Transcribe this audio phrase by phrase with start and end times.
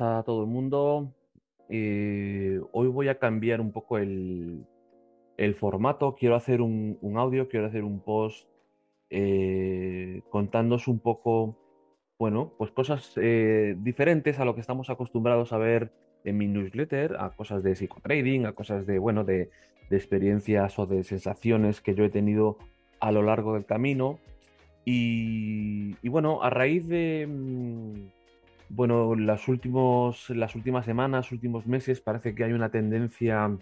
[0.00, 1.12] a todo el mundo.
[1.68, 4.64] Eh, hoy voy a cambiar un poco el,
[5.36, 6.14] el formato.
[6.14, 8.48] Quiero hacer un, un, audio, quiero hacer un post
[9.10, 10.22] eh,
[10.86, 11.56] un poco,
[12.18, 15.92] bueno, pues cosas eh, diferentes a lo que estamos acostumbrados a ver
[16.24, 19.50] en mi newsletter, a cosas de psicotrading, a cosas de, bueno, de,
[19.90, 22.58] de experiencias o de sensaciones que yo he tenido
[23.00, 24.18] a lo largo del camino.
[24.84, 28.21] Y, y bueno, a raíz de, mm,
[28.74, 33.54] bueno, las, últimos, las últimas semanas, últimos meses, parece que hay una tendencia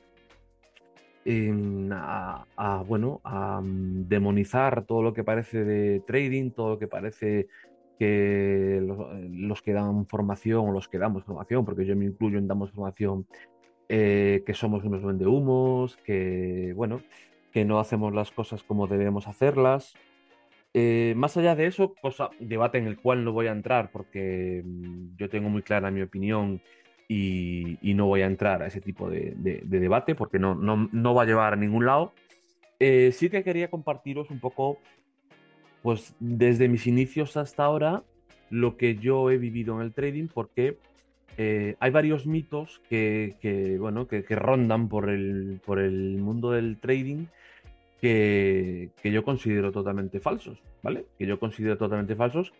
[1.92, 7.48] a, bueno, a mm, demonizar todo lo que parece de trading, todo lo que parece
[7.98, 8.98] que los,
[9.30, 12.70] los, que dan formación o los que damos formación, porque yo me incluyo en damos
[12.70, 13.26] formación,
[13.88, 17.02] eh, que somos unos vendehumos, que, bueno,
[17.52, 19.94] que no hacemos las cosas como debemos hacerlas.
[20.72, 24.62] Eh, más allá de eso, cosa, debate en el cual no voy a entrar porque
[24.64, 26.60] mm, yo tengo muy clara mi opinión
[27.08, 30.54] y, y, no voy a entrar a ese tipo de, de, de debate porque no,
[30.54, 32.12] no, no, va a llevar a ningún lado.
[32.78, 34.78] Eh, sí que quería compartiros un poco,
[35.82, 38.04] pues desde mis inicios hasta ahora,
[38.48, 40.78] lo que yo he vivido en el trading porque
[41.36, 46.52] eh, hay varios mitos que, que bueno, que, que, rondan por el, por el mundo
[46.52, 47.26] del trading
[48.00, 51.06] que, yo considero totalmente falsos, ¿vale?
[51.18, 52.52] Que yo considero totalmente falsos.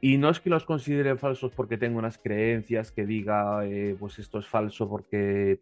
[0.00, 4.18] Y no es que los considere falsos porque tengo unas creencias que diga, eh, pues
[4.18, 5.60] esto es falso porque,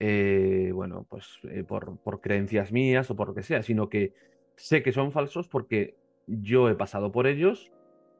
[0.00, 4.14] eh, bueno, pues eh, por, por, creencias mías o por lo que sea, sino que
[4.56, 5.96] sé que son falsos porque
[6.26, 7.70] yo he pasado por ellos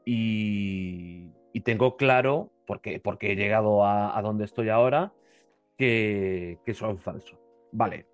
[0.04, 5.12] y, y tengo claro, porque, porque he llegado a, a donde estoy ahora,
[5.76, 7.38] que, que son falsos.
[7.72, 8.06] Vale,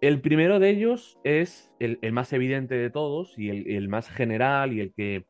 [0.00, 4.72] el primero de ellos es el, más evidente de todos y el, el, más general
[4.72, 5.24] y el que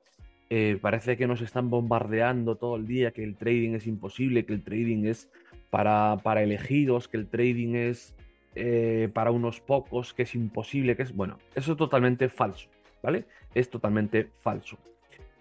[0.50, 4.54] eh, parece que nos están bombardeando todo el día, que el trading es imposible, que
[4.54, 5.30] el trading es
[5.70, 8.14] para, para elegidos, que el trading es
[8.54, 11.14] eh, para unos pocos, que es imposible, que es...
[11.14, 12.68] Bueno, eso es totalmente falso,
[13.02, 13.24] ¿vale?
[13.54, 14.78] Es totalmente falso.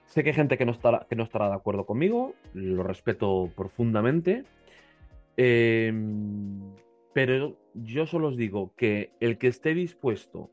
[0.05, 3.49] Sé que hay gente que no estará, que no estará de acuerdo conmigo, lo respeto
[3.55, 4.43] profundamente.
[5.35, 5.93] Eh,
[7.17, 10.51] pero yo solo os digo que el que esté dispuesto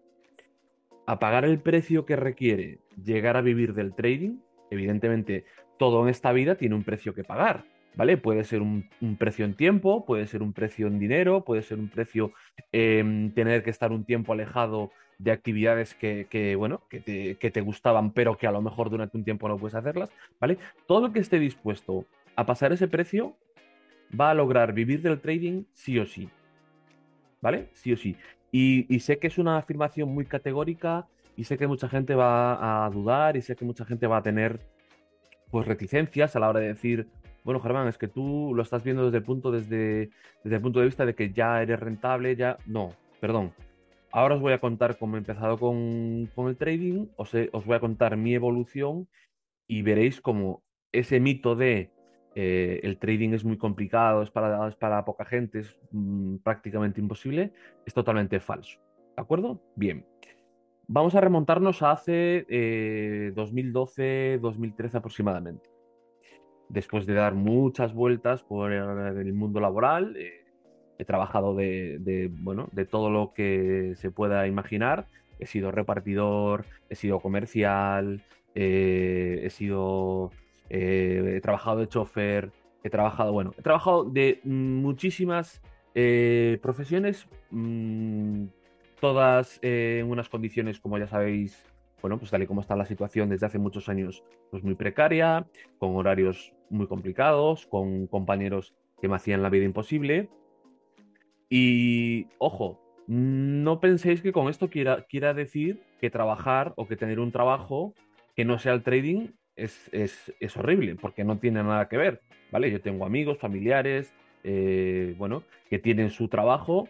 [1.07, 4.39] a pagar el precio que requiere llegar a vivir del trading,
[4.71, 5.45] evidentemente
[5.79, 7.67] todo en esta vida tiene un precio que pagar,
[7.97, 8.17] ¿vale?
[8.17, 8.89] Puede ser un,
[9.19, 12.33] precio en tiempo, puede ser un precio en dinero, puede ser un precio
[12.73, 17.61] eh, tener que estar un tiempo alejado de actividades que, bueno, que te, que te,
[17.61, 20.09] gustaban, pero que a lo mejor durante un tiempo no puedes hacerlas,
[20.41, 20.57] ¿vale?
[20.87, 23.37] Todo el que esté dispuesto a pasar ese precio
[24.19, 26.31] va a lograr vivir del trading sí o sí.
[27.45, 27.69] ¿Vale?
[27.75, 28.17] Sí o sí.
[28.51, 31.07] Y, sé que es una afirmación muy categórica
[31.37, 34.23] y sé que mucha gente va a dudar y sé que mucha gente va a
[34.23, 34.61] tener
[35.51, 37.07] pues reticencias a la hora de decir,
[37.45, 40.09] bueno, Germán, es que tú lo estás viendo desde el punto, desde,
[40.43, 42.57] desde el punto de vista de que ya eres rentable, ya...
[42.65, 43.53] No, perdón.
[44.11, 47.77] Ahora os voy a contar cómo he empezado con, con el trading, os, os voy
[47.77, 49.07] a contar mi evolución
[49.69, 50.63] y veréis cómo
[50.93, 51.91] ese mito de
[52.35, 57.53] eh, el trading es muy complicado, es para, poca gente, es mmm, prácticamente imposible,
[57.87, 58.79] es totalmente falso.
[59.17, 59.63] ¿De acuerdo?
[59.77, 60.05] Bien.
[60.87, 65.71] Vamos a remontarnos a hace eh, 2012-2013 aproximadamente.
[66.69, 70.45] Después de dar muchas vueltas por el mundo laboral, eh,
[70.99, 75.07] he trabajado de, bueno, de todo lo que se pueda imaginar.
[75.39, 78.23] He sido repartidor, he sido comercial,
[78.55, 80.31] eh, he sido
[80.69, 82.53] eh, he trabajado de chofer,
[82.83, 85.63] he trabajado, bueno, he trabajado de muchísimas
[85.95, 88.47] eh, profesiones, mmm,
[89.01, 91.65] todas eh, en unas condiciones, como ya sabéis,
[92.01, 95.47] bueno, pues tal y como está la situación desde hace muchos años, pues muy precaria,
[95.79, 100.29] con horarios muy complicados, con compañeros que me hacían la vida imposible.
[101.49, 107.21] Y, ojo, no penséis que con esto quiera, quiera decir que trabajar o que tener
[107.21, 107.95] un trabajo
[108.35, 112.21] que no sea el trading es, es, es, horrible porque no tiene nada que ver,
[112.51, 112.71] ¿vale?
[112.71, 114.13] Yo tengo amigos, familiares,
[114.43, 116.89] eh, bueno, que tienen su trabajo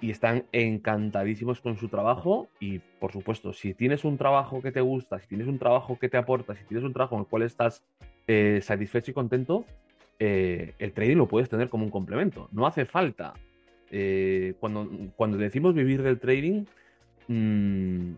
[0.00, 4.80] y están encantadísimos con su trabajo y, por supuesto, si tienes un trabajo que te
[4.80, 7.42] gusta, si tienes un trabajo que te aporta, si tienes un trabajo en el cual
[7.42, 7.84] estás
[8.26, 9.64] eh, satisfecho y contento,
[10.18, 12.48] eh, el trading lo puedes tener como un complemento.
[12.52, 13.34] No hace falta.
[14.60, 16.64] Cuando, cuando decimos vivir del trading,
[17.26, 18.12] mmm,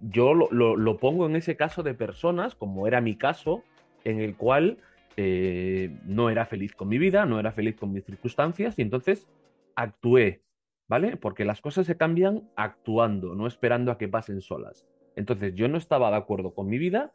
[0.00, 3.62] yo lo, pongo en ese caso de personas, como era mi caso,
[4.04, 4.78] en el cual
[5.16, 9.28] eh, no era feliz con mi vida, no era feliz con mis circunstancias, y entonces
[9.74, 10.42] actué,
[10.88, 11.16] ¿vale?
[11.16, 14.86] Porque las cosas se cambian actuando, no esperando a que pasen solas.
[15.16, 17.12] Entonces yo no estaba de acuerdo con mi vida,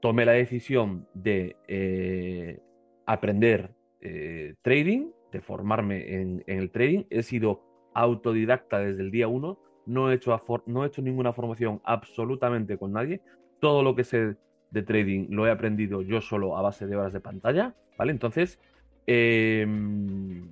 [0.00, 2.60] tomé la decisión de eh,
[3.06, 3.70] aprender
[4.00, 7.04] eh, trading, de formarme en, el trading.
[7.10, 7.62] He sido
[7.94, 9.58] autodidacta desde el día uno.
[9.88, 13.20] No he, hecho no he hecho ninguna formación absolutamente con nadie.
[13.60, 14.36] Todo lo que sé
[14.70, 18.12] de trading lo he aprendido yo solo a base de horas de pantalla, ¿vale?
[18.12, 18.58] Entonces,
[19.06, 20.46] em,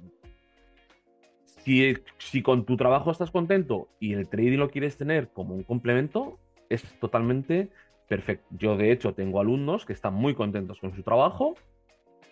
[1.44, 5.62] si, si, con tu trabajo estás contento y el trading lo quieres tener como un
[5.62, 7.68] complemento, es totalmente
[8.08, 8.46] perfecto.
[8.50, 11.54] Yo, de hecho, tengo alumnos que están muy contentos con su trabajo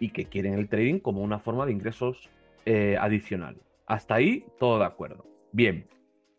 [0.00, 2.30] y que quieren el trading como una forma de ingresos
[2.66, 3.56] eh, adicional.
[3.86, 5.26] Hasta ahí, todo de acuerdo.
[5.52, 5.86] Bien,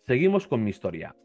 [0.05, 1.15] seguimos con mi historia.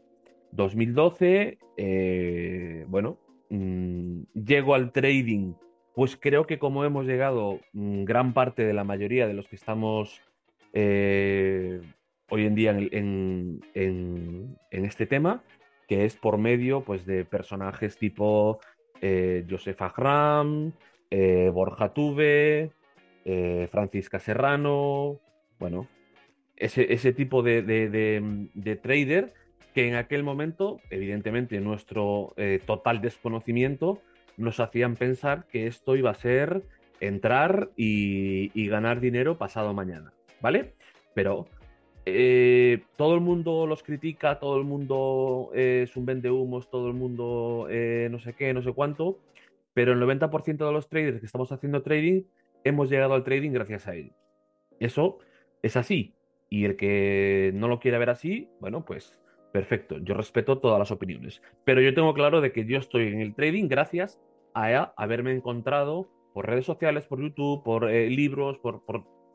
[0.51, 3.17] 2012, eh, bueno,
[3.49, 5.53] mm, llego al trading,
[5.95, 9.55] pues creo que como hemos llegado mm, gran parte de la mayoría de los que
[9.55, 10.21] estamos
[10.73, 11.81] eh,
[12.29, 13.61] hoy en día en,
[14.71, 15.43] este tema,
[15.87, 18.59] que es por medio pues, de personajes tipo
[19.49, 20.73] Joseph Agram,
[21.11, 22.71] eh, Borja Tuve,
[23.25, 25.19] eh, Francisca Serrano,
[25.59, 25.87] bueno,
[26.57, 29.33] ese, tipo de, trader
[29.73, 34.01] que en aquel momento, evidentemente, nuestro eh, total desconocimiento
[34.37, 36.63] nos hacían pensar que esto iba a ser
[36.99, 40.73] entrar y, ganar dinero pasado mañana, ¿vale?
[41.13, 41.47] Pero
[42.95, 47.67] todo el mundo los critica, todo el mundo es un vende humos, todo el mundo
[47.69, 49.19] no sé qué, no sé cuánto,
[49.73, 52.23] pero el 90% de los traders que estamos haciendo trading
[52.63, 54.15] hemos llegado al trading gracias a ellos.
[54.79, 55.19] Eso
[55.61, 56.15] es así.
[56.51, 59.17] Y el que no lo quiera ver así, bueno, pues
[59.53, 59.97] perfecto.
[59.99, 61.41] Yo respeto todas las opiniones.
[61.63, 64.19] Pero yo tengo claro de que yo estoy en el trading gracias
[64.53, 68.83] a haberme encontrado por redes sociales, por YouTube, por eh, libros, por,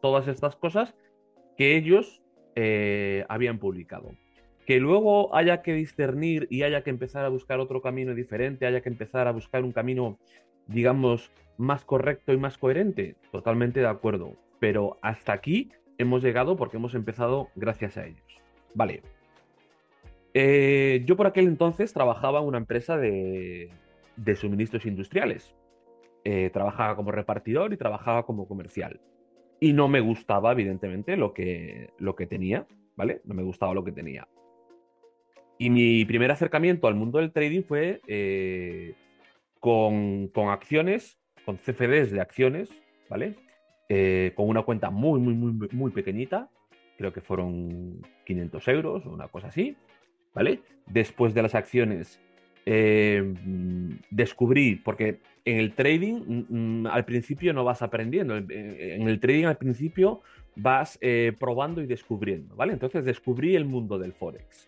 [0.03, 0.95] todas estas cosas
[1.57, 2.23] que ellos
[2.55, 4.11] eh, habían publicado.
[4.67, 8.83] Que luego haya que discernir y haya que empezar a buscar otro camino diferente, haya
[8.83, 10.19] que empezar a buscar un camino,
[10.67, 14.35] digamos, más correcto y más coherente, totalmente de acuerdo.
[14.61, 18.41] Pero hasta aquí hemos llegado porque hemos empezado gracias a ellos.
[18.75, 19.03] Vale.
[20.35, 23.71] Eh, yo por aquel entonces trabajaba en una empresa de,
[24.37, 25.55] suministros industriales.
[26.25, 29.01] Eh, trabajaba como repartidor y trabajaba como comercial.
[29.61, 32.67] Y no me gustaba, evidentemente, lo que, lo que tenía,
[32.97, 33.23] ¿vale?
[33.25, 34.29] No me gustaba lo que tenía.
[35.59, 38.95] Y mi primer acercamiento al mundo del trading fue eh,
[39.61, 42.71] con, acciones, con CFDs de acciones,
[43.09, 43.37] ¿vale?
[43.89, 46.49] Eh, con una cuenta muy, muy, muy, muy pequeñita,
[46.99, 49.77] creo que fueron 500 euros o una cosa así,
[50.35, 50.61] ¿vale?
[50.87, 52.21] Después de las acciones
[52.65, 53.35] eh,
[54.11, 59.45] descubrí, porque en el trading mm, mm, al principio no vas aprendiendo, en el trading
[59.45, 60.23] al principio
[60.57, 60.99] vas
[61.39, 62.73] probando y descubriendo, ¿vale?
[62.73, 64.67] Entonces descubrí el mundo del Forex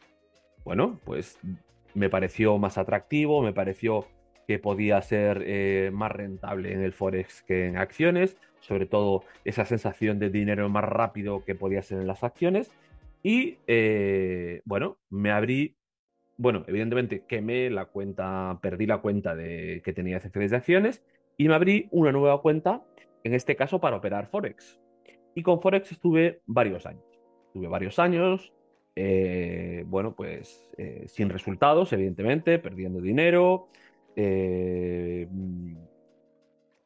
[0.69, 1.39] bueno, pues
[1.95, 4.05] me pareció más atractivo, me pareció
[4.49, 9.67] que podía ser eh, más rentable en el Forex que en acciones, sobre todo esa
[9.67, 12.73] sensación de dinero más rápido que podía ser en las acciones.
[13.23, 15.77] Y eh, bueno, me abrí,
[16.39, 21.03] bueno, evidentemente quemé la cuenta, perdí la cuenta de, que tenía CFDs de acciones
[21.37, 22.83] y me abrí una nueva cuenta,
[23.25, 24.81] en este caso para operar Forex.
[25.35, 27.05] Y con Forex estuve varios años.
[27.49, 28.51] Estuve varios años,
[28.97, 33.69] eh, bueno, pues eh, sin resultados, evidentemente, perdiendo dinero,
[34.17, 35.29] eh,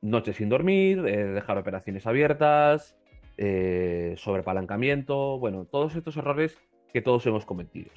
[0.01, 2.97] noches sin dormir, dejar operaciones abiertas,
[4.17, 6.59] sobrepalancamiento, bueno, todos estos errores
[6.93, 7.91] que todos hemos cometido.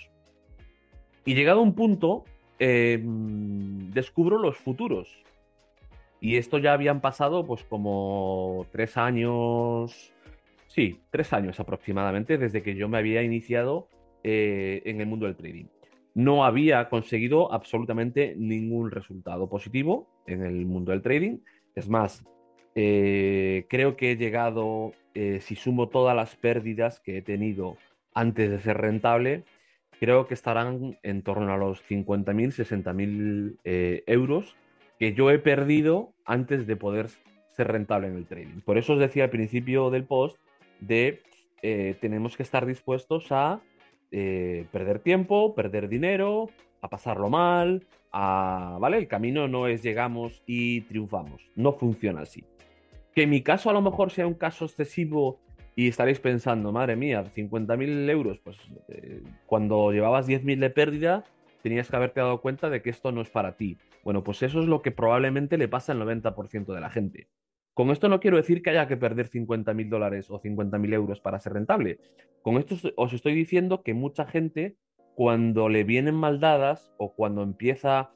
[1.25, 2.25] Y llegado a un punto,
[2.58, 5.25] descubro los futuros.
[6.25, 10.12] Y esto ya habían pasado pues como tres años,
[10.67, 13.89] sí, tres años aproximadamente desde que yo me había iniciado
[14.24, 15.65] eh, en el mundo del trading.
[16.15, 21.39] No había conseguido absolutamente ningún resultado positivo en el mundo del trading.
[21.75, 22.25] Es más,
[22.74, 27.75] eh, creo que he llegado, eh, si sumo todas las pérdidas que he tenido
[28.13, 29.43] antes de ser rentable,
[30.00, 34.55] creo que estarán en torno a los 50.000, 60.000 euros
[34.98, 37.07] que yo he perdido antes de poder
[37.51, 38.62] ser rentable en el trading.
[38.62, 40.38] Por eso os decía al principio del post
[40.79, 41.22] de
[42.00, 43.60] tenemos que estar dispuestos a
[44.17, 48.98] eh, perder tiempo, perder dinero, a pasarlo mal, a, ¿vale?
[48.98, 52.45] El camino no es llegamos y triunfamos, no funciona así.
[53.13, 55.41] Que mi caso a lo mejor sea un caso excesivo
[55.75, 58.57] y estaréis pensando, madre mía, 50.000 euros, pues
[58.88, 61.24] eh, cuando llevabas 10.000 de pérdida
[61.62, 63.77] tenías que haberte dado cuenta de que esto no es para ti.
[64.05, 67.27] Bueno, pues eso es lo que probablemente le pasa al 90% de la gente.
[67.75, 71.41] Con esto no quiero decir que haya que perder 50.000 dólares o 50.000 euros para
[71.41, 72.00] ser rentable.
[72.41, 74.77] Con esto os estoy diciendo que mucha gente,
[75.13, 78.12] cuando le vienen mal dadas o cuando empieza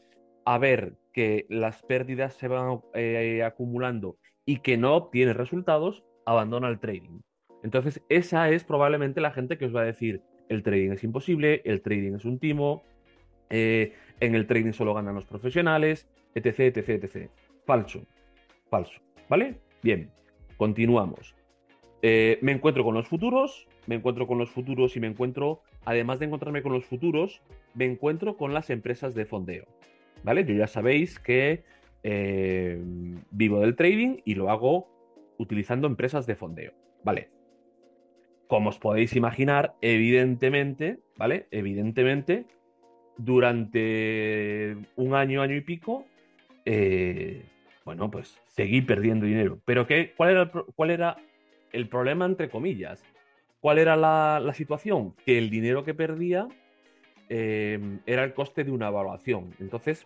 [0.45, 6.69] a ver que las pérdidas se van eh, acumulando y que no obtiene resultados, abandona
[6.69, 7.19] el trading.
[7.61, 11.61] Entonces, esa es probablemente la gente que os va a decir, el trading es imposible,
[11.65, 12.83] el trading es un timo,
[13.49, 17.29] eh, en el trading solo ganan los profesionales, etc, etc, etc.
[17.65, 18.05] Falso,
[18.69, 19.55] falso, ¿vale?
[19.81, 20.09] Bien,
[20.57, 21.35] continuamos.
[22.01, 26.19] Eh, me encuentro con los futuros, me encuentro con los futuros y me encuentro, además
[26.19, 27.41] de encontrarme con los futuros,
[27.73, 29.65] me encuentro con las empresas de fondeo,
[30.23, 30.45] ¿vale?
[30.45, 31.63] Yo ya sabéis que
[32.03, 32.81] eh,
[33.31, 34.87] vivo del trading y lo hago
[35.37, 37.29] utilizando empresas de fondeo, ¿vale?
[38.47, 41.47] Como os podéis imaginar, evidentemente, ¿vale?
[41.51, 42.45] Evidentemente,
[43.17, 46.05] durante un año, año y pico,
[46.65, 47.43] eh,
[47.89, 49.57] bueno, pues seguí perdiendo dinero.
[49.65, 51.17] Pero ¿qué, cuál, era el, ¿cuál era
[51.71, 53.03] el problema, entre comillas?
[53.61, 55.15] ¿Cuál era la, situación?
[55.25, 56.47] Que el dinero que perdía
[57.29, 59.55] eh, era el coste de una evaluación.
[59.59, 60.05] Entonces,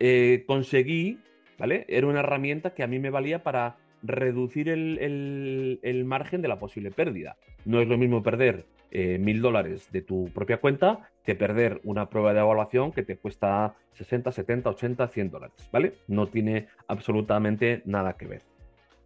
[0.00, 1.20] eh, conseguí,
[1.56, 1.84] ¿vale?
[1.86, 6.90] Era una herramienta que a mí me valía para reducir el, margen de la posible
[6.90, 7.36] pérdida.
[7.64, 12.32] No es lo mismo perder eh, mil dólares de tu propia cuenta perder una prueba
[12.32, 15.94] de evaluación que te cuesta 60, 70, 80, 100 dólares, ¿vale?
[16.06, 18.42] No tiene absolutamente nada que ver.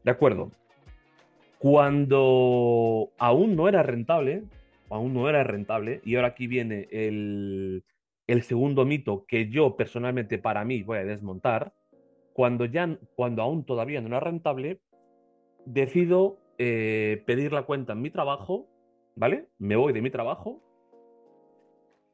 [0.04, 0.50] De acuerdo.
[1.58, 4.42] Cuando aún no era rentable,
[4.90, 7.84] aún no era rentable, y ahora aquí viene el,
[8.26, 11.72] el segundo mito que yo personalmente para mí voy a desmontar,
[12.32, 14.80] cuando, ya, cuando aún todavía no era rentable,
[15.66, 18.66] decido eh, pedir la cuenta en mi trabajo,
[19.14, 19.48] ¿vale?
[19.58, 20.60] Me voy de mi trabajo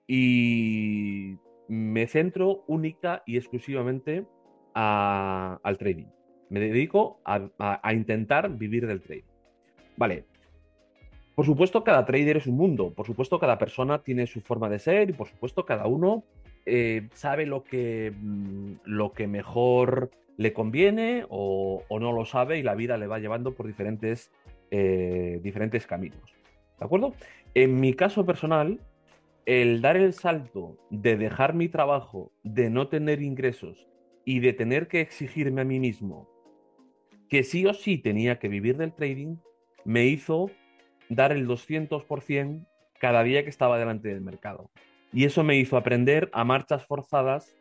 [0.08, 1.36] y
[1.68, 4.26] me centro única y exclusivamente
[4.74, 6.06] al trading.
[6.50, 9.24] Me dedico a intentar vivir del trading.
[9.96, 10.24] Vale,
[11.38, 14.80] por supuesto, cada trader es un mundo, por supuesto, cada persona tiene su forma de
[14.80, 16.24] ser y por supuesto, cada uno
[16.66, 22.64] eh, sabe lo que, mm, lo que mejor le conviene o, no lo sabe y
[22.64, 24.32] la vida le va llevando por diferentes,
[24.72, 26.34] eh, diferentes caminos.
[26.76, 27.14] ¿De acuerdo?
[27.54, 28.80] En mi caso personal,
[29.48, 33.88] el dar el salto de dejar mi trabajo, de no tener ingresos
[34.26, 36.28] y de tener que exigirme a mí mismo
[37.30, 39.36] que sí o sí tenía que vivir del trading,
[39.86, 40.50] me hizo
[41.08, 42.66] dar el 200%
[43.00, 44.70] cada día que estaba delante del mercado.
[45.14, 47.56] Y eso me hizo aprender a marchas forzadas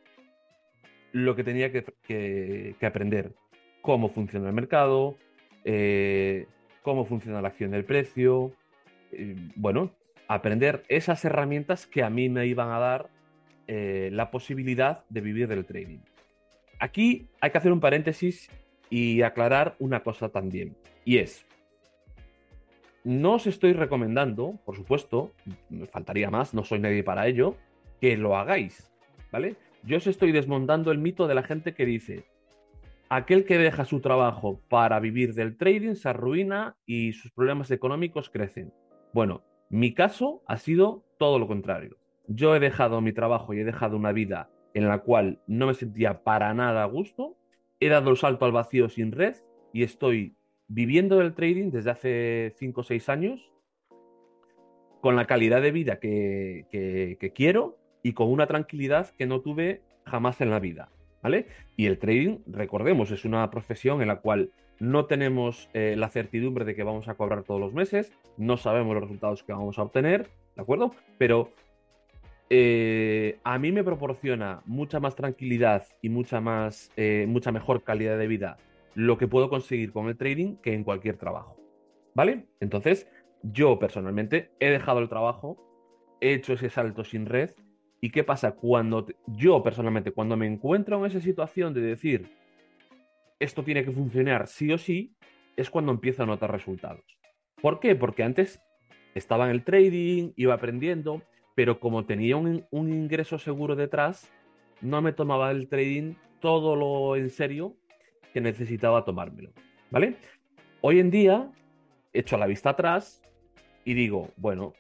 [1.14, 3.34] lo que tenía que, aprender.
[3.82, 5.16] Cómo funciona el mercado,
[5.64, 6.48] eh,
[6.82, 8.52] cómo funciona la acción del precio.
[9.14, 9.94] Eh, bueno,
[10.28, 13.10] aprender esas herramientas que a mí me iban a dar
[13.68, 16.00] eh, la posibilidad de vivir del trading.
[16.80, 18.50] Aquí hay que hacer un paréntesis
[18.90, 20.76] y aclarar una cosa también.
[21.04, 21.46] Y es,
[23.04, 25.32] no os estoy recomendando, por supuesto,
[25.70, 27.56] me faltaría más, no soy nadie para ello,
[28.02, 28.92] que lo hagáis,
[29.32, 29.56] ¿vale?
[29.84, 32.26] Yo os estoy desmontando el mito de la gente que dice,
[33.10, 38.30] aquel que deja su trabajo para vivir del trading se arruina y sus problemas económicos
[38.30, 38.74] crecen.
[39.14, 41.98] Bueno, mi caso ha sido todo lo contrario.
[42.28, 45.74] Yo he dejado mi trabajo y he dejado una vida en la cual no me
[45.74, 47.36] sentía para nada a gusto,
[47.80, 49.36] he dado el salto al vacío sin red
[49.74, 50.36] y estoy
[50.68, 53.52] viviendo del trading desde hace 5 o 6 años,
[55.02, 60.42] con la calidad de vida que, quiero y con una tranquilidad que no tuve jamás
[60.42, 60.92] en la vida.
[61.24, 61.48] ¿Vale?
[61.76, 66.66] Y el trading, recordemos, es una profesión en la cual no tenemos eh, la certidumbre
[66.66, 69.84] de que vamos a cobrar todos los meses, no sabemos los resultados que vamos a
[69.84, 70.94] obtener, ¿de acuerdo?
[71.18, 71.52] Pero
[72.50, 78.18] eh, a mí me proporciona mucha más tranquilidad y mucha más, eh, mucha mejor calidad
[78.18, 78.58] de vida
[78.98, 81.56] lo que puedo conseguir con el trading que en cualquier trabajo.
[82.16, 82.48] ¿Vale?
[82.60, 83.08] Entonces,
[83.44, 85.56] yo personalmente he dejado el trabajo,
[86.20, 87.52] he hecho ese salto sin red.
[88.02, 88.54] ¿Y qué pasa?
[88.54, 92.32] Cuando yo personalmente, cuando me encuentro en esa situación de decir,
[93.40, 95.16] esto tiene que funcionar sí o sí,
[95.56, 97.04] es cuando empiezo a notar resultados.
[97.62, 97.96] ¿Por qué?
[97.96, 98.62] Porque antes
[99.16, 101.24] estaba en el trading, iba aprendiendo,
[101.56, 104.32] pero como tenía un, ingreso seguro detrás,
[104.82, 107.76] no me tomaba el trading todo lo en serio
[108.34, 109.52] que necesitaba tomármelo,
[109.90, 110.16] ¿vale?
[110.82, 111.52] Hoy en día,
[112.14, 113.24] echo la vista atrás
[113.86, 114.74] y digo, bueno,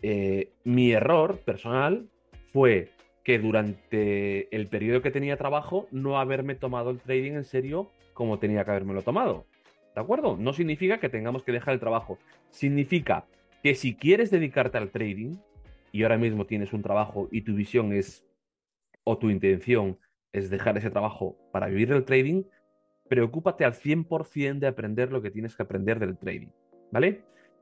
[0.00, 2.08] eh, mi error personal
[2.52, 2.88] fue
[3.24, 8.38] que durante el periodo que tenía trabajo no haberme tomado el trading en serio como
[8.38, 9.46] tenía que habérmelo tomado.
[9.94, 10.36] ¿De acuerdo?
[10.36, 12.18] No significa que tengamos que dejar el trabajo.
[12.50, 13.26] Significa
[13.62, 15.36] que si quieres dedicarte al trading
[15.92, 18.26] y ahora mismo tienes un trabajo y tu visión es
[19.04, 19.98] o tu intención
[20.32, 22.44] es dejar ese trabajo para vivir del trading,
[23.08, 26.48] preocúpate al 100% de aprender lo que tienes que aprender del trading,
[26.90, 27.20] ¿vale?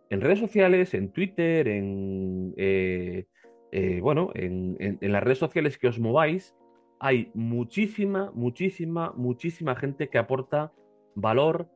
[0.08, 3.26] En redes sociales, en Twitter, en, eh,
[3.72, 6.54] eh, bueno, en, las redes sociales que os mováis,
[7.00, 10.72] hay muchísima, muchísima, muchísima gente que aporta
[11.14, 11.68] valor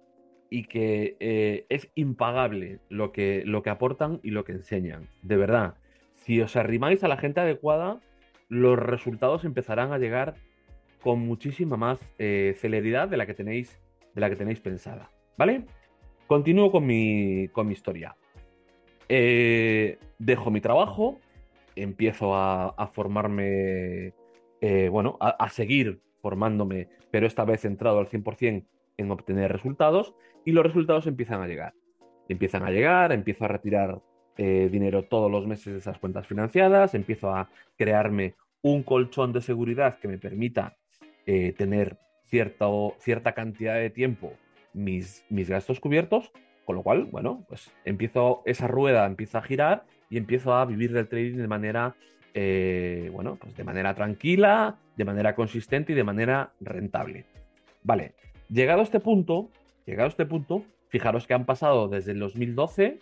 [0.51, 5.09] y que eh, es impagable lo que, lo que aportan y lo que enseñan.
[5.23, 5.75] De verdad,
[6.15, 8.01] si os arrimáis a la gente adecuada,
[8.49, 10.35] los resultados empezarán a llegar
[11.03, 13.81] con muchísima más eh, celeridad de la que tenéis,
[14.15, 15.11] de la que tenéis pensada.
[15.37, 15.65] ¿Vale?
[16.27, 18.17] Continúo con mi, con mi historia.
[19.09, 21.19] Eh, dejo mi trabajo,
[21.77, 24.15] empiezo a, formarme,
[24.67, 28.65] eh, bueno, a, seguir formándome, pero esta vez centrado al 100%
[28.97, 31.75] en obtener resultados y los resultados empiezan a llegar.
[32.29, 34.01] Empiezan a llegar, empiezo a retirar
[34.39, 39.43] eh, dinero todos los meses de esas cuentas financiadas, empiezo a crearme un colchón de
[39.43, 40.77] seguridad que me permita
[41.27, 42.67] tener cierta,
[42.99, 44.33] cierta cantidad de tiempo
[44.75, 46.33] mis, mis gastos cubiertos
[46.65, 50.93] con lo cual, bueno, pues empiezo, esa rueda empieza a girar y empiezo a vivir
[50.93, 51.95] del trading de manera,
[52.35, 57.25] eh, bueno, pues de manera tranquila, de manera consistente y de manera rentable.
[57.83, 58.13] Vale,
[58.51, 59.51] llegado a este punto,
[59.87, 62.99] llegado a este punto, fijaros que han pasado desde el 2012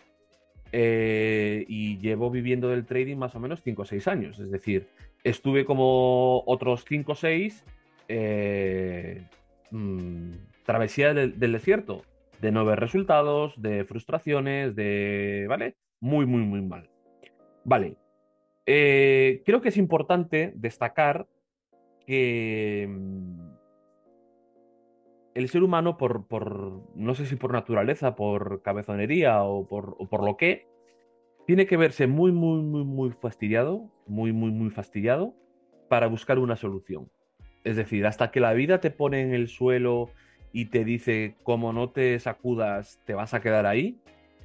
[0.73, 4.39] eh, y llevo viviendo del trading más o menos 5 o 6 años.
[4.39, 4.87] Es decir,
[5.25, 7.65] estuve como otros 5 o 6
[8.09, 9.27] eh,
[9.71, 10.31] mm,
[10.65, 12.03] travesía del desierto
[12.43, 15.47] de no ver resultados, de frustraciones, de...
[15.49, 15.77] ¿Vale?
[16.01, 16.91] Muy, muy, muy mal.
[17.65, 17.97] Vale.
[18.67, 21.27] Eh, creo que es importante destacar
[22.07, 23.53] que mm,
[25.35, 26.27] el ser humano, por,
[26.95, 30.67] no sé si por naturaleza, por cabezonería o por, lo que,
[31.47, 35.35] tiene que verse muy, muy, muy, muy fastidiado, muy, muy, muy fastidiado
[35.89, 37.11] para buscar una solución.
[37.65, 40.11] Es decir, hasta que la vida te pone en el suelo
[40.53, 43.99] y te dice, como no te sacudas, te vas a quedar ahí,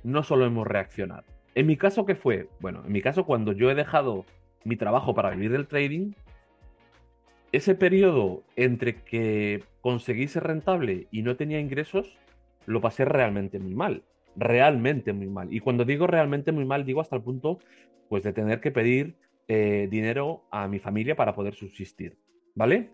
[0.03, 1.36] no solo hemos reaccionado.
[1.57, 2.49] En mi caso, ¿qué fue?
[2.59, 4.25] Bueno, en mi caso, cuando yo he dejado
[4.63, 6.11] mi trabajo para vivir del trading,
[7.51, 12.15] ese periodo entre que conseguí ser rentable y no tenía ingresos,
[12.67, 14.03] lo pasé realmente muy mal.
[14.35, 15.51] Realmente muy mal.
[15.51, 17.57] Y cuando digo realmente muy mal, digo hasta el punto
[18.07, 19.15] pues, de tener que pedir
[19.47, 22.19] eh, dinero a mi familia para poder subsistir.
[22.53, 22.91] ¿Vale?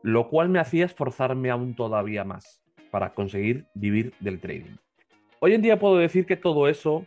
[0.00, 4.76] lo cual me hacía esforzarme aún todavía más para conseguir vivir del trading.
[5.40, 7.04] Hoy en día puedo decir que todo eso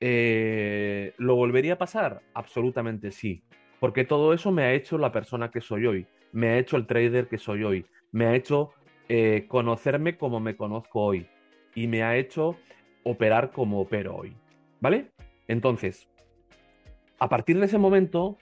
[0.00, 3.42] eh, lo volvería a pasar, absolutamente sí,
[3.80, 6.86] porque todo eso me ha hecho la persona que soy hoy, me ha hecho el
[6.86, 8.70] trader que soy hoy, me ha hecho
[9.08, 11.26] eh, conocerme como me conozco hoy
[11.74, 12.56] y me ha hecho
[13.02, 14.36] operar como opero hoy,
[14.80, 15.10] ¿vale?
[15.46, 16.08] Entonces,
[17.18, 18.36] a partir de ese momento,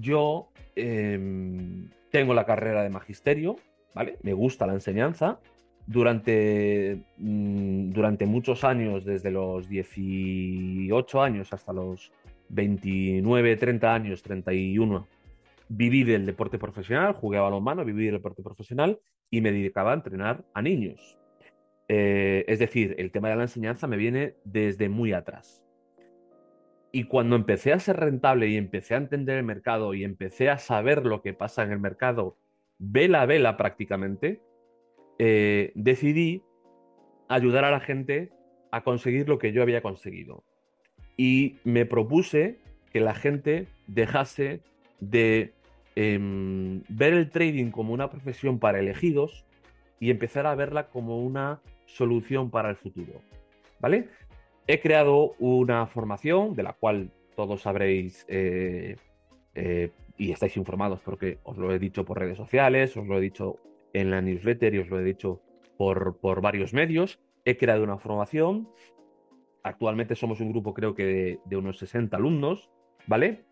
[0.00, 3.56] yo em, tengo la carrera de magisterio,
[3.94, 4.18] ¿vale?
[4.22, 5.40] Me gusta la enseñanza.
[5.86, 12.10] Durante, mm, durante muchos años, desde los 18 años hasta los
[12.48, 15.06] 29, 30 años, 31,
[15.68, 18.98] viví del deporte profesional, jugué a balonmano, viví del deporte profesional
[19.30, 21.18] y me dedicaba a entrenar a niños.
[21.88, 25.62] Eh, es decir, el tema de la enseñanza me viene desde muy atrás.
[26.92, 30.58] Y cuando empecé a ser rentable y empecé a entender el mercado y empecé a
[30.58, 32.36] saber lo que pasa en el mercado,
[32.78, 34.40] vela a vela prácticamente,
[35.18, 36.42] eh, decidí
[37.28, 38.30] ayudar a la gente
[38.70, 40.44] a conseguir lo que yo había conseguido.
[41.16, 42.58] Y me propuse
[42.92, 44.60] que la gente dejase
[45.00, 45.52] de
[45.96, 49.44] em, ver el trading como una profesión para elegidos
[50.00, 53.20] y empezar a verla como una solución para el futuro.
[53.80, 54.08] ¿Vale?
[54.66, 58.96] he creado una formación de la cual todos sabréis eh,
[59.54, 63.20] eh, y estáis informados porque os lo he dicho por redes sociales, os lo he
[63.20, 63.58] dicho
[63.94, 65.40] en la newsletter y os lo he dicho
[65.78, 67.18] por, por varios medios.
[67.46, 68.68] He creado una formación.
[69.62, 72.68] Actualmente somos un grupo creo que de, unos 60 alumnos,
[73.06, 73.46] ¿vale?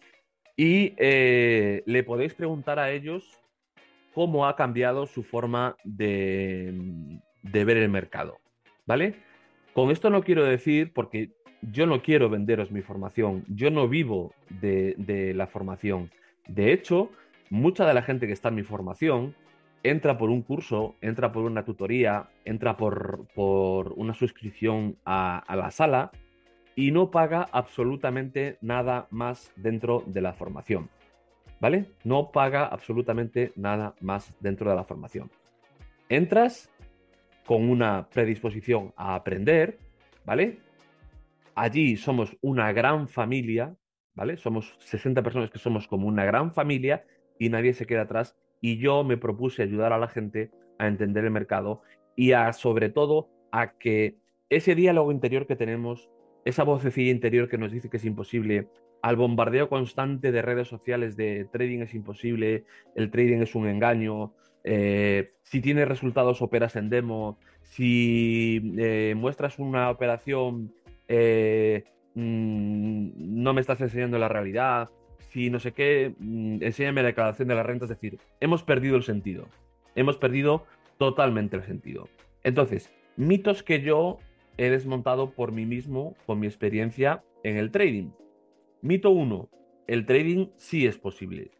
[0.54, 3.40] Y eh, le podéis preguntar a ellos
[4.12, 8.38] cómo ha cambiado su forma de, de ver el mercado,
[8.84, 9.14] ¿vale?
[9.72, 11.30] Con esto no quiero decir, porque
[11.62, 16.10] yo no quiero venderos mi formación, yo no vivo de, la formación.
[16.48, 17.10] De hecho,
[17.50, 19.34] mucha de la gente que está en mi formación
[19.82, 23.26] entra por un curso, entra por una tutoría, entra por,
[23.96, 26.10] una suscripción a, la sala
[26.74, 30.88] y no paga absolutamente nada más dentro de la formación.
[31.60, 31.86] ¿Vale?
[32.02, 35.30] No paga absolutamente nada más dentro de la formación.
[36.08, 36.70] Entras
[37.46, 39.78] con una predisposición a aprender,
[40.24, 40.58] ¿vale?
[41.54, 43.76] Allí somos una gran familia,
[44.14, 44.36] ¿vale?
[44.36, 47.04] Somos 60 personas que somos como una gran familia
[47.38, 48.36] y nadie se queda atrás.
[48.62, 51.82] Y yo me propuse ayudar a la gente a entender el mercado
[52.16, 54.16] y a, sobre todo, a que
[54.48, 56.08] ese diálogo interior que tenemos,
[56.46, 58.68] esa vocecilla interior que nos dice que es imposible,
[59.02, 62.64] al bombardeo constante de redes sociales de trading es imposible,
[62.96, 64.32] el trading es un engaño,
[64.64, 67.38] Eh, si tienes resultados, operas en demo.
[67.62, 70.72] Si eh, muestras una operación,
[71.08, 74.90] eh, mm, no me estás enseñando la realidad.
[75.32, 77.86] Si no sé qué, mm, enséñame la declaración de la renta.
[77.86, 79.48] Es decir, hemos perdido el sentido.
[79.94, 80.66] Hemos perdido
[80.98, 82.08] totalmente el sentido.
[82.44, 84.18] Entonces, mitos que yo
[84.58, 88.10] he desmontado por mí mismo con mi experiencia en el trading.
[88.82, 89.48] Mito 1.
[89.86, 91.50] El trading sí es posible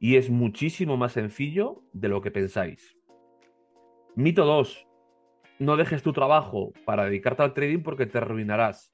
[0.00, 2.98] y es muchísimo más sencillo de lo que pensáis.
[4.16, 4.88] Mito 2.
[5.60, 8.92] No dejes tu trabajo para dedicarte al trading porque te arruinarás.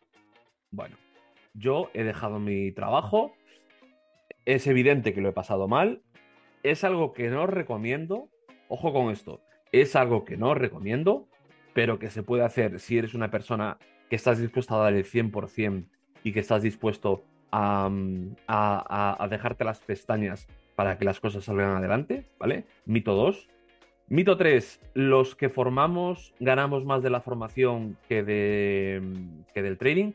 [0.70, 0.96] Bueno,
[1.54, 3.32] yo he dejado mi trabajo.
[4.48, 6.00] Es evidente que lo he pasado mal.
[6.62, 8.28] Es algo que no recomiendo.
[8.68, 9.40] Ojo con esto.
[9.72, 11.28] Es algo que no recomiendo
[11.78, 13.78] pero que se puede hacer si eres una persona
[14.10, 15.84] que estás dispuesta a dar el 100%
[16.24, 22.24] y que estás dispuesto mm, a, dejarte las pestañas para que las cosas salgan adelante,
[22.36, 22.64] ¿vale?
[22.84, 23.48] Mito 2.
[24.08, 24.80] Mito 3.
[24.94, 29.00] Los que formamos ganamos más de la formación que, de,
[29.54, 30.14] que del trading.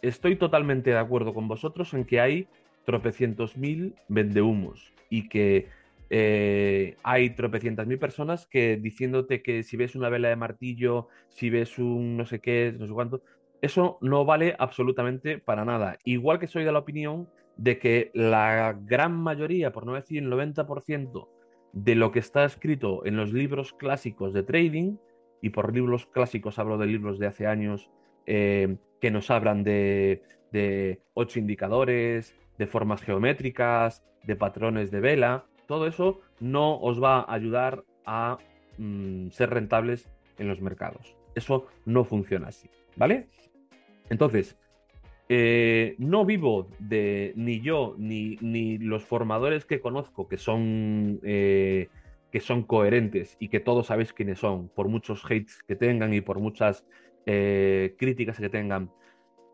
[0.00, 2.46] Estoy totalmente de acuerdo con vosotros en que hay
[2.84, 5.68] tropecientos mil vendehumos y que
[6.10, 11.50] eh, hay tropecientas mil personas que diciéndote que si ves una vela de martillo, si
[11.50, 13.22] ves un no sé qué, no sé cuánto,
[13.62, 15.98] eso no vale absolutamente para nada.
[16.04, 20.30] Igual que soy de la opinión de que la gran mayoría, por no decir el
[20.30, 21.28] 90%,
[21.72, 24.96] de lo que está escrito en los libros clásicos de trading,
[25.40, 27.90] y por libros clásicos hablo de libros de hace años
[28.24, 35.44] eh, que nos hablan de, de ocho indicadores, de formas geométricas, de patrones de vela,
[35.66, 38.38] todo eso no os va a ayudar a
[38.78, 41.16] mm, ser rentables en los mercados.
[41.34, 43.28] Eso no funciona así, ¿vale?
[44.10, 44.56] Entonces,
[45.28, 51.88] eh, no vivo de ni yo ni, ni, los formadores que conozco que son, eh,
[52.30, 56.20] que son coherentes y que todos sabéis quiénes son, por muchos hates que tengan y
[56.20, 56.84] por muchas
[57.26, 58.90] eh, críticas que tengan.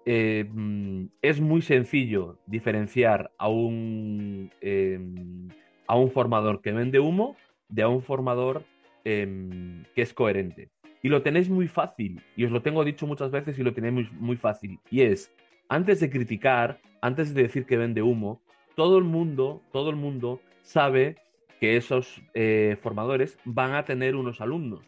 [0.06, 5.48] Mm, es muy sencillo diferenciar a un em,
[5.90, 7.36] a un formador que vende humo
[7.68, 8.64] de a un formador
[9.04, 10.70] em, que es coherente.
[11.02, 14.12] Y lo tenéis muy fácil, y os lo tengo dicho muchas veces y lo tenéis
[14.12, 14.78] muy, fácil.
[14.90, 15.32] Y es,
[15.68, 18.40] antes de criticar, antes de decir que vende humo,
[18.76, 21.16] todo el mundo, todo el mundo sabe
[21.58, 24.84] que esos eh, formadores van a tener unos alumnos.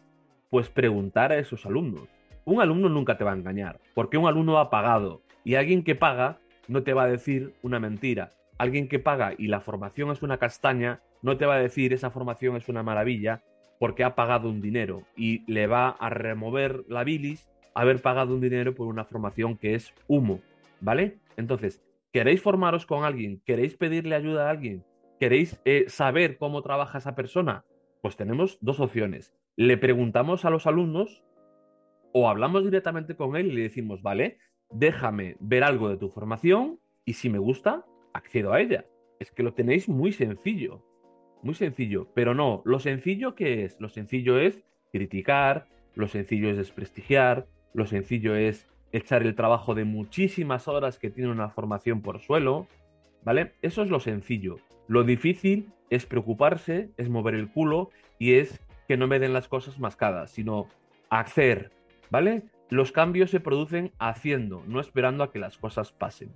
[0.49, 2.07] Pues preguntar a esos alumnos.
[2.45, 5.95] Un alumno nunca te va a engañar, porque un alumno ha pagado y alguien que
[5.95, 10.21] paga no te va a decir una mentira alguien que paga y la formación es
[10.21, 13.43] una castaña, no te va a decir esa formación es una maravilla
[13.79, 18.41] porque ha pagado un dinero y le va a remover la bilis haber pagado un
[18.41, 20.41] dinero por una formación que es humo,
[20.79, 21.17] ¿vale?
[21.37, 23.41] Entonces, ¿queréis formaros con alguien?
[23.45, 24.85] ¿Queréis pedirle ayuda a alguien?
[25.19, 27.65] ¿Queréis eh, saber cómo trabaja esa persona?
[28.01, 29.33] Pues tenemos dos opciones.
[29.55, 31.23] Le preguntamos a los alumnos
[32.13, 34.37] o hablamos directamente con él y le decimos, vale,
[34.69, 38.85] déjame ver algo de tu formación y si me gusta, accedo a ella.
[39.19, 40.85] Es que lo tenéis muy sencillo.
[41.41, 42.07] Muy sencillo.
[42.13, 43.79] Pero no, lo sencillo que es?
[43.81, 49.83] Lo sencillo es criticar, lo sencillo es desprestigiar, lo sencillo es echar el trabajo de
[49.83, 52.67] muchísimas horas que tiene una formación por suelo,
[53.23, 53.53] ¿vale?
[53.61, 54.57] Eso es lo sencillo.
[54.87, 59.47] Lo difícil es preocuparse, es mover el culo y es que no me den las
[59.47, 60.67] cosas mascadas, sino
[61.09, 61.71] hacer,
[62.09, 62.43] ¿vale?
[62.69, 66.33] Los cambios se producen haciendo, no esperando a que las cosas pasen.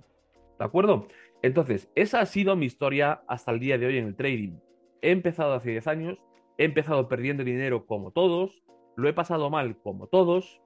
[0.58, 1.08] ¿De acuerdo?
[1.42, 4.58] Entonces, esa ha sido mi historia hasta el día de hoy en el trading.
[5.02, 6.18] He empezado hace 10 años,
[6.58, 8.62] he empezado perdiendo dinero como todos,
[8.96, 10.60] lo he pasado mal como todos,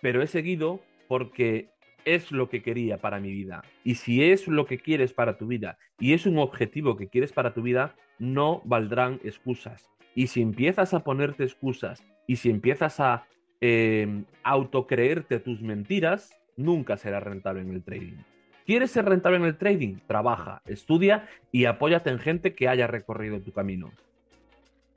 [0.00, 1.70] pero he seguido porque
[2.04, 3.62] es lo que quería para mi vida.
[3.84, 7.32] Y si es lo que quieres para tu vida y es un objetivo que quieres
[7.32, 9.90] para tu vida, no valdrán excusas.
[10.14, 13.26] Y si empiezas a ponerte excusas y si empiezas a
[13.60, 18.18] eh, autocreerte tus mentiras, nunca serás rentable en el trading.
[18.66, 19.96] ¿Quieres ser rentable en el trading?
[20.06, 23.90] Trabaja, estudia y apóyate en gente que haya recorrido tu camino.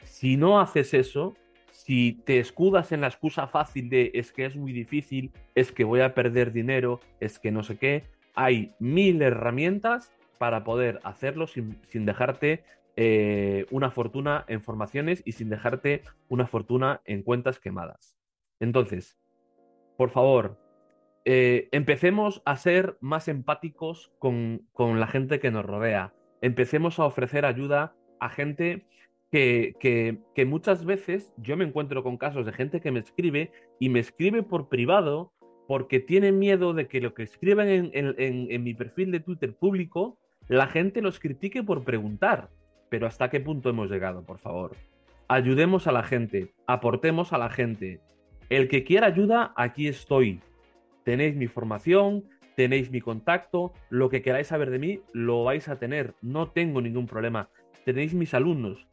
[0.03, 1.35] Si no haces eso,
[1.71, 5.83] si te escudas en la excusa fácil de es que es muy difícil, es que
[5.83, 8.03] voy a perder dinero, es que no sé qué,
[8.35, 12.63] hay mil herramientas para poder hacerlo sin, dejarte
[12.97, 18.20] eh, una fortuna en formaciones y sin dejarte una fortuna en cuentas quemadas.
[18.61, 19.17] Entonces,
[19.97, 20.57] por favor,
[21.25, 26.13] eh, empecemos a ser más empáticos con, la gente que nos rodea.
[26.41, 28.85] Empecemos a ofrecer ayuda a gente
[29.31, 29.75] que,
[30.33, 33.99] que, muchas veces yo me encuentro con casos de gente que me escribe y me
[33.99, 35.33] escribe por privado
[35.67, 40.17] porque tiene miedo de que lo que escriben en, en mi perfil de Twitter público,
[40.47, 42.49] la gente los critique por preguntar.
[42.89, 44.75] Pero ¿hasta qué punto hemos llegado, por favor?
[45.31, 48.01] ayudemos a la gente, aportemos a la gente.
[48.51, 50.41] El que quiera ayuda, aquí estoy.
[51.05, 52.25] Tenéis mi formación,
[52.57, 56.15] tenéis mi contacto, lo que queráis saber de mí, lo vais a tener.
[56.21, 57.47] No tengo ningún problema.
[57.85, 58.89] Tenéis mis alumnos.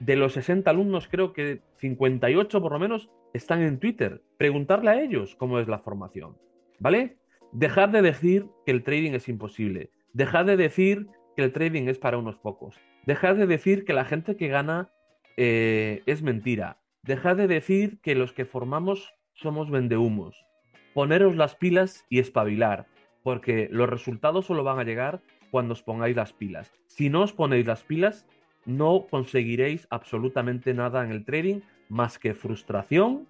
[0.00, 4.20] De los 60 alumnos, creo que 58 por lo menos están en Twitter.
[4.36, 6.36] Preguntarle a ellos cómo es la formación.
[6.78, 7.16] ¿Vale?
[7.52, 9.88] Dejar de decir que el trading es imposible.
[10.12, 11.06] Dejar de decir
[11.38, 12.78] que el trading es para unos pocos.
[13.06, 14.90] Dejar de decir que la gente que gana
[15.38, 16.83] eh, es mentira.
[17.04, 20.46] Dejad de decir que los que formamos somos vendehumos.
[20.94, 22.86] Poneros las pilas y espabilar,
[23.22, 26.72] porque los resultados solo van a llegar cuando os pongáis las pilas.
[26.86, 28.26] Si no os ponéis las pilas,
[28.64, 33.28] no conseguiréis absolutamente nada en el trading más que frustración,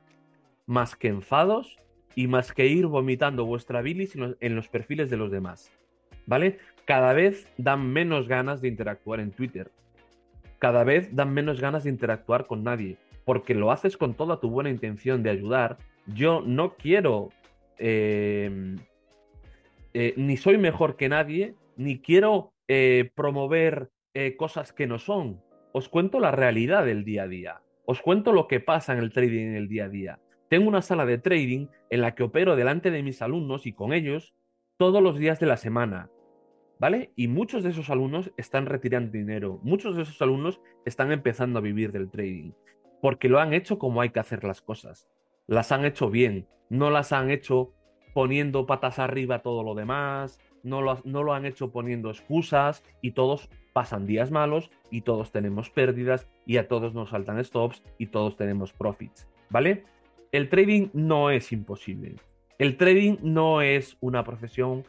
[0.67, 1.77] más que enfados
[2.15, 5.73] y más que ir vomitando vuestra bilis en los perfiles de los demás.
[6.27, 6.59] ¿Vale?
[6.85, 9.73] Cada vez dan menos ganas de interactuar en Twitter
[10.65, 14.51] cada vez dan menos ganas de interactuar con nadie, porque lo haces con toda tu
[14.51, 15.79] buena intención de ayudar.
[16.07, 17.31] Yo no quiero,
[17.79, 18.79] em,
[19.95, 25.41] eh, ni soy mejor que nadie, ni quiero eh, promover eh, cosas que no son.
[25.73, 27.63] Os cuento la realidad del día a día.
[27.87, 30.21] Os cuento lo que pasa en el trading en el día a día.
[30.49, 33.93] Tengo una sala de trading en la que opero delante de mis alumnos y con
[33.93, 34.35] ellos
[34.77, 36.11] todos los días de la semana.
[36.79, 37.13] ¿vale?
[37.17, 41.63] Y muchos de esos alumnos están retirando dinero, muchos de esos alumnos están empezando a
[41.63, 42.53] vivir del trading,
[43.05, 45.11] porque lo han hecho como hay que hacer las cosas.
[45.47, 47.75] Las han hecho bien, no las han hecho
[48.15, 54.07] poniendo patas arriba todo lo demás, no lo, han hecho poniendo excusas y todos pasan
[54.07, 58.73] días malos y todos tenemos pérdidas y a todos nos saltan stops y todos tenemos
[58.73, 59.85] profits, ¿vale?
[60.33, 62.15] El trading no es imposible.
[62.57, 64.83] El trading no es una profesión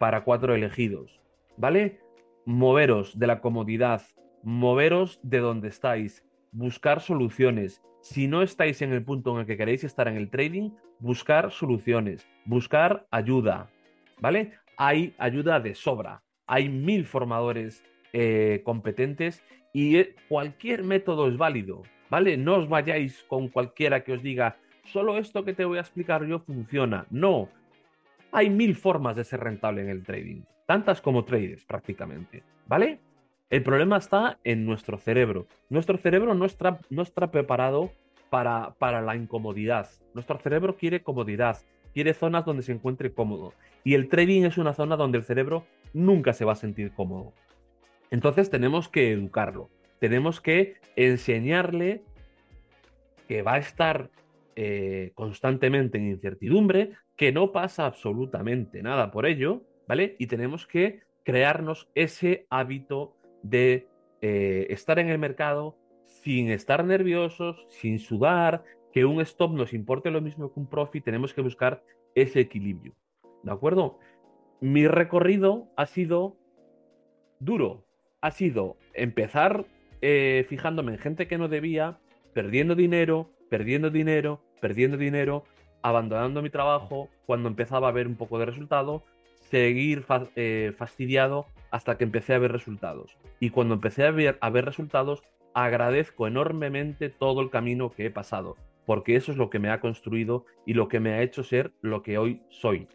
[0.00, 1.20] para cuatro elegidos.
[1.56, 2.00] ¿vale?
[2.46, 4.02] Moveros de la comodidad,
[4.42, 7.82] moveros de donde estáis, buscar soluciones.
[8.00, 11.50] Si no estáis en el punto en el que queréis estar en el trading, buscar
[11.50, 13.70] soluciones, buscar ayuda,
[14.20, 14.52] ¿vale?
[14.76, 21.82] Hay ayuda de sobra, hay mil formadores eh, competentes y eh, cualquier método es válido,
[22.08, 22.36] ¿vale?
[22.36, 26.24] No os vayáis con cualquiera que os diga, solo esto que te voy a explicar
[26.26, 27.06] yo funciona.
[27.10, 27.50] No,
[28.32, 33.00] hay mil formas de ser rentable en el trading tantas como traders prácticamente, ¿vale?
[33.50, 35.48] El problema está en nuestro cerebro.
[35.68, 37.90] Nuestro cerebro no está, no está preparado
[38.30, 39.88] para, para la incomodidad.
[40.14, 41.58] Nuestro cerebro quiere comodidad,
[41.92, 43.52] quiere zonas donde se encuentre cómodo.
[43.82, 47.32] Y el trading es una zona donde el cerebro nunca se va a sentir cómodo.
[48.12, 49.68] Entonces tenemos que educarlo.
[49.98, 52.02] Tenemos que enseñarle
[53.26, 54.10] que va a estar
[54.54, 60.14] eh, constantemente en incertidumbre, que no pasa absolutamente nada por ello, ¿vale?
[60.20, 63.86] Y tenemos que crearnos ese hábito de
[64.20, 65.76] eh, estar en el mercado
[66.06, 71.04] sin estar nerviosos, sin sudar, que un stop nos importe lo mismo que un profit,
[71.04, 71.82] tenemos que buscar
[72.14, 72.94] ese equilibrio,
[73.42, 73.98] ¿de acuerdo?
[74.60, 76.36] Mi recorrido ha sido
[77.38, 77.84] duro,
[78.20, 79.64] ha sido empezar
[80.02, 81.98] eh, fijándome en gente que no debía,
[82.34, 85.44] perdiendo dinero, perdiendo dinero, perdiendo dinero,
[85.82, 89.04] abandonando mi trabajo cuando empezaba a ver un poco de resultado,
[89.50, 90.04] seguir
[90.36, 93.16] eh, fastidiado hasta que empecé a ver resultados.
[93.38, 95.22] Y cuando empecé a ver, a ver resultados,
[95.54, 98.56] agradezco enormemente todo el camino que he pasado,
[98.86, 101.72] porque eso es lo que me ha construido y lo que me ha hecho ser
[101.80, 102.88] lo que hoy soy.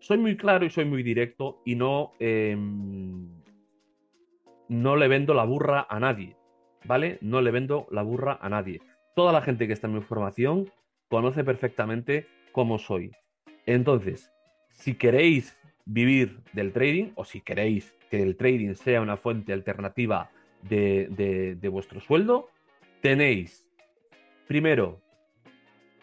[0.00, 3.28] Soy muy claro y soy muy directo y no, em,
[4.68, 6.36] no le vendo la burra a nadie,
[6.84, 7.18] ¿vale?
[7.20, 8.80] No le vendo la burra a nadie.
[9.14, 10.70] Toda la gente que está en mi formación
[11.08, 13.10] conoce perfectamente cómo soy.
[13.64, 14.30] Entonces,
[14.68, 20.30] si queréis vivir del trading o si queréis que el trading sea una fuente alternativa
[20.62, 22.48] de, vuestro sueldo,
[23.00, 23.64] tenéis,
[24.46, 25.00] primero,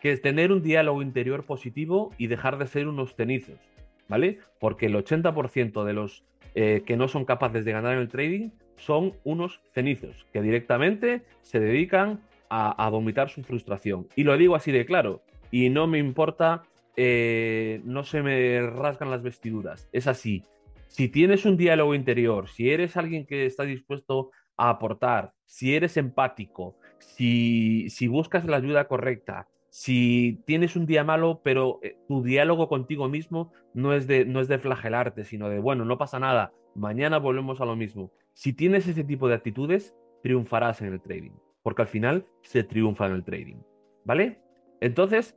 [0.01, 3.59] que tener un diálogo interior positivo y dejar de ser unos cenizos,
[4.07, 4.39] ¿vale?
[4.59, 6.23] Porque el 80% de los
[6.55, 11.23] eh, que no son capaces de ganar en el trading son unos cenizos, que directamente
[11.41, 14.07] se dedican a, a vomitar su frustración.
[14.15, 16.63] Y lo digo así de claro, y no me importa
[16.95, 19.89] eh, no se me rasgan las vestiduras.
[19.91, 20.43] Es así.
[20.93, 25.97] Si tienes un diálogo interior, si eres alguien que está dispuesto a aportar, si eres
[25.97, 32.21] empático, si, si buscas la ayuda correcta, si tienes un día malo, pero eh, tu
[32.21, 36.19] diálogo contigo mismo no es, de, no es de flagelarte, sino de, bueno, no pasa
[36.19, 38.11] nada, mañana volvemos a lo mismo.
[38.33, 43.07] Si tienes ese tipo de actitudes, triunfarás en el trading, porque al final se triunfa
[43.07, 43.57] en el trading.
[44.05, 44.39] ¿Vale?
[44.79, 45.35] Entonces,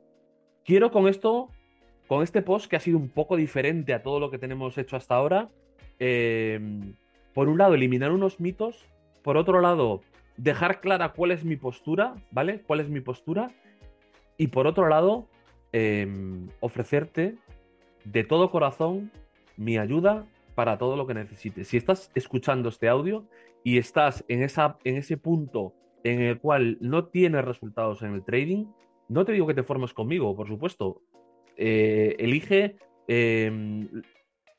[0.67, 1.49] Quiero con esto,
[2.07, 4.95] con este post que ha sido un poco diferente a todo lo que tenemos hecho
[4.95, 5.49] hasta ahora,
[5.99, 6.93] em,
[7.33, 8.85] por un lado eliminar unos mitos,
[9.23, 10.01] por otro lado
[10.37, 12.61] dejar clara cuál es mi postura, ¿vale?
[12.61, 13.51] ¿Cuál es mi postura?
[14.37, 15.27] Y por otro lado,
[15.73, 17.35] em, ofrecerte
[18.05, 19.11] de todo corazón
[19.57, 21.67] mi ayuda para todo lo que necesites.
[21.67, 23.25] Si estás escuchando este audio
[23.63, 28.23] y estás en, esa, en ese punto en el cual no tienes resultados en el
[28.23, 28.65] trading,
[29.09, 31.01] no te digo que te formes conmigo, por supuesto.
[31.57, 32.75] Eh, elige
[33.07, 33.87] em,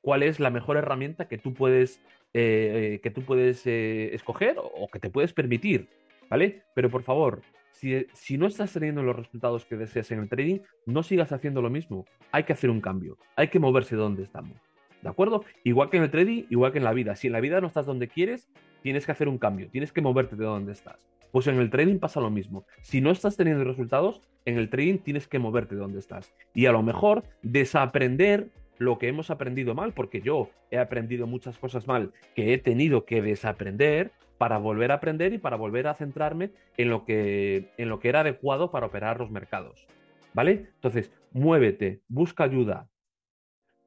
[0.01, 2.01] cuál es la mejor herramienta que tú puedes,
[2.35, 5.89] eh, que tú puedes eh, escoger o que te puedes permitir,
[6.29, 6.63] ¿vale?
[6.75, 10.61] Pero por favor, si, si, no estás teniendo los resultados que deseas en el trading,
[10.87, 12.05] no sigas haciendo lo mismo.
[12.33, 14.57] Hay que hacer un cambio, hay que moverse de donde estamos.
[15.03, 15.45] ¿De acuerdo?
[15.63, 17.15] Igual que en el trading, igual que en la vida.
[17.15, 18.49] Si en la vida no estás donde quieres,
[18.83, 21.09] tienes que hacer un cambio, tienes que moverte de donde estás.
[21.33, 22.67] Pues en el trading pasa lo mismo.
[22.83, 26.33] Si no estás teniendo resultados, en el trading tienes que moverte de donde estás.
[26.55, 31.59] Y a lo mejor desaprender lo que hemos aprendido mal, porque yo he aprendido muchas
[31.59, 35.95] cosas mal que he tenido que desaprender para volver a aprender y para volver a
[35.95, 39.87] centrarme en lo que, en lo que era adecuado para operar los mercados.
[40.33, 40.71] ¿Vale?
[40.75, 42.89] Entonces, muévete, busca ayuda,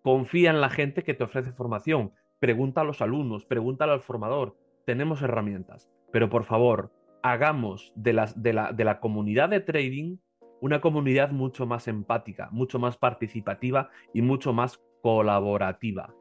[0.01, 4.57] confía en la gente que te ofrece formación, pregunta a los alumnos, pregúntale al formador,
[4.85, 6.91] tenemos herramientas, pero por favor,
[7.23, 10.17] hagamos de, las, de, la, de la comunidad de trading
[10.61, 16.13] una comunidad mucho más empática, mucho más participativa y mucho más colaborativa.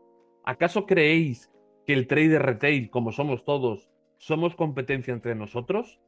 [0.44, 1.52] ¿Acaso creéis
[1.86, 6.00] que el trader retail, como somos todos, somos competencia entre nosotros?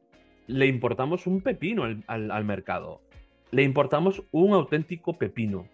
[0.47, 3.01] Le importamos un pepino al, mercado.
[3.51, 5.67] Le importamos un auténtico pepino.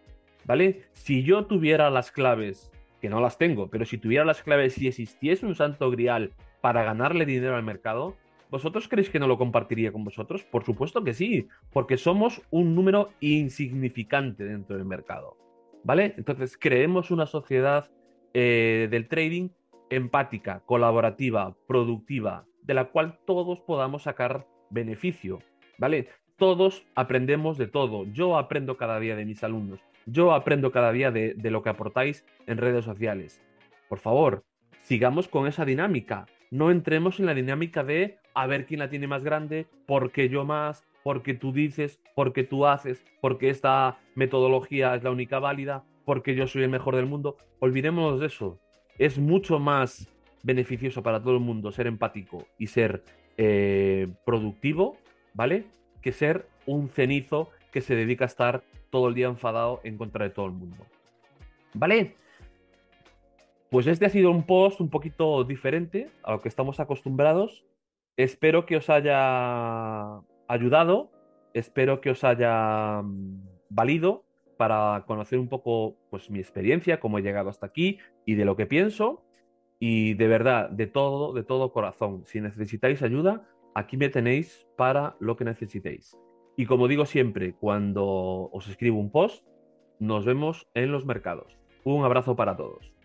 [0.44, 0.84] ¿Vale?
[0.92, 4.88] Si yo tuviera las claves, que no las tengo, pero si tuviera las claves, si
[4.88, 8.18] existiese un santo grial para ganarle dinero al mercado,
[8.50, 10.44] ¿Vosotros creéis que no lo compartiría con vosotros?
[10.44, 15.38] Por supuesto que sí, porque somos un número insignificante dentro del mercado.
[15.84, 16.16] ¿Vale?
[16.18, 17.90] Entonces, creemos una sociedad
[18.34, 19.50] eh, del trading
[19.90, 25.40] empática, colaborativa, productiva, de la cual todos podamos sacar beneficio.
[25.78, 26.10] ¿Vale?
[26.36, 28.06] Todos aprendemos de todo.
[28.12, 29.80] Yo aprendo cada día de mis alumnos.
[30.08, 33.42] Yo aprendo cada día de, de lo que aportáis en redes sociales.
[33.88, 34.44] Por favor,
[34.82, 36.26] sigamos con esa dinámica.
[36.50, 40.46] No entremos en la dinámica de a ver quién la tiene más grande, porque yo
[40.46, 46.36] más, porque tú dices, porque tú haces, porque esta metodología es la única válida, porque
[46.36, 47.38] yo soy el mejor del mundo.
[47.60, 48.60] Olvidémonos de eso.
[48.98, 50.08] Es mucho más
[50.44, 53.04] beneficioso para todo el mundo ser empático y ser
[53.38, 54.98] eh, productivo,
[55.34, 55.66] ¿vale?
[56.02, 60.26] Que ser un cenizo que se dedica a estar todo el día enfadado en contra
[60.26, 60.86] de todo el mundo.
[61.74, 62.16] ¿Vale?
[63.70, 67.64] Pues este ha sido un post un poquito diferente a lo que estamos acostumbrados.
[68.20, 71.10] Espero que os haya ayudado,
[71.54, 74.26] espero que os haya mm, valido
[74.58, 78.58] para conocer un poco pues, mi experiencia, cómo he llegado hasta aquí y de lo
[78.58, 79.24] que pienso.
[79.80, 85.16] Y de verdad, de todo, de todo corazón, si necesitáis ayuda, aquí me tenéis para
[85.22, 86.18] lo que necesitéis.
[86.58, 89.48] Y como digo siempre, cuando os escribo un post,
[89.98, 91.58] nos vemos en los mercados.
[91.86, 92.99] Un abrazo para todos.